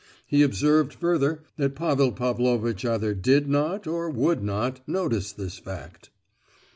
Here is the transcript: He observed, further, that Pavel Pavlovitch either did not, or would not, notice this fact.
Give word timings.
He 0.25 0.41
observed, 0.41 0.95
further, 0.95 1.43
that 1.57 1.75
Pavel 1.75 2.11
Pavlovitch 2.11 2.83
either 2.83 3.13
did 3.13 3.47
not, 3.47 3.85
or 3.85 4.09
would 4.09 4.41
not, 4.43 4.79
notice 4.87 5.31
this 5.31 5.59
fact. 5.59 6.09